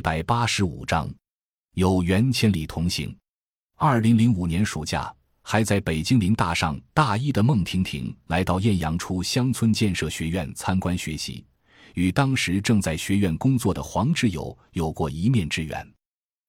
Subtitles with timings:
[0.00, 1.14] 一百八十五章，
[1.74, 3.14] 有缘千里同行。
[3.76, 11.44] 二零零五年暑假，还在北京林大上大一的孟婷婷来到艳阳初乡村建设学院参观学习，
[11.92, 15.86] 与当时正在学院工作的黄志友有过一面之缘。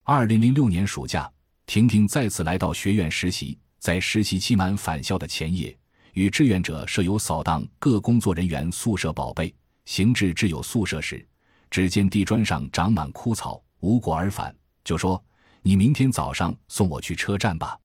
[0.05, 1.29] 二零零六年暑假，
[1.65, 5.77] 婷婷再次来到学院实习，在实习期满返校的前夜，
[6.13, 11.27] 与志愿者舍友扫荡各工作人员宿舍宝贝，行至挚友宿舍时。
[11.71, 15.23] 只见地砖上长满枯草，无果而返，就说
[15.63, 17.79] ：“你明天早上送我去车站吧。”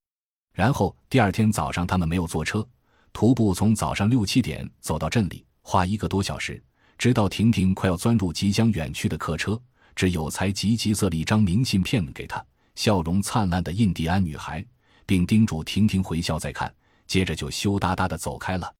[0.52, 2.66] 然后第二天早上，他们没有坐车，
[3.12, 6.60] 徒步从早上六七点走到镇里，花一个多小时，
[6.98, 9.60] 直到婷婷快要钻入即将远去的客车，
[9.94, 12.44] 只有才急急塞了一张明信片给她，
[12.74, 14.66] 笑容灿烂的印第安女孩，
[15.06, 16.74] 并叮嘱婷婷回校再看，
[17.06, 18.74] 接着就羞答答的走开了。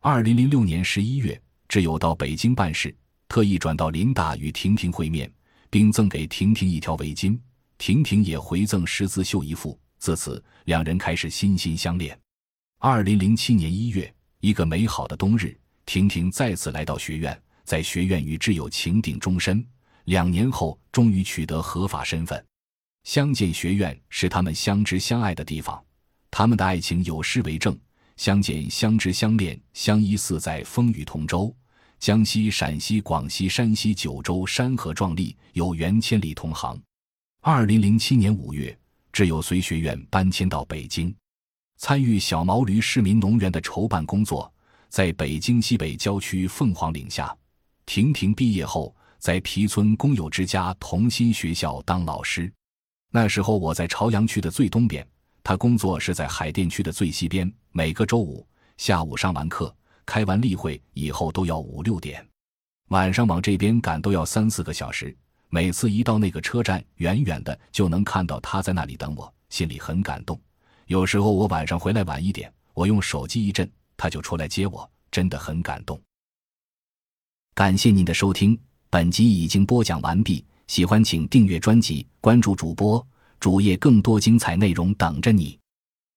[0.00, 2.94] 二零零六年十一月，只有到北京办事。
[3.34, 5.28] 特意转到林大与婷婷会面，
[5.68, 7.36] 并赠给婷婷一条围巾，
[7.78, 9.76] 婷婷也回赠十字绣一副。
[9.98, 12.16] 自此，两人开始心心相恋。
[12.78, 19.66] 二零零七年一月，一个美好的冬日，婷婷再次来到学院，在学院与挚友情定终身。
[20.04, 22.40] 两年后，终于取得合法身份。
[23.02, 25.84] 相见学院是他们相知相爱的地方，
[26.30, 27.76] 他们的爱情有诗为证：
[28.16, 31.52] 相见相知相恋，相依似在风雨同舟。
[31.98, 36.78] 江西、陕西、广西、山西九州山河壮丽，有缘千里同行。
[37.40, 38.76] 二零零七年五月，
[39.12, 41.14] 挚友随学院搬迁到北京，
[41.78, 44.52] 参与小毛驴市民农园的筹办工作。
[44.88, 47.36] 在北京西北郊区凤凰岭下，
[47.84, 52.52] 婷婷毕业后在皮村工友之家同心学校当老师。
[53.10, 55.06] 那时候我在朝阳区的最东边，
[55.42, 57.52] 他工作是在海淀区的最西边。
[57.72, 59.74] 每个周五下午上完课。
[60.06, 62.26] 开完例会以后都要五六点，
[62.88, 65.16] 晚上往这边赶都要三四个小时。
[65.48, 70.40] 每次一到那个车站，远远的就能看到他在那里等我，心里很感动。
[70.86, 76.00] 有时候我晚上回来晚一点，我用手机一震，他就出来接我，真的很感动。
[77.54, 78.58] 感谢您的收听，
[78.90, 80.44] 本集已经播讲完毕。
[80.66, 83.06] 喜欢请订阅专辑，关注主播
[83.38, 85.56] 主页，更多精彩内容等着你。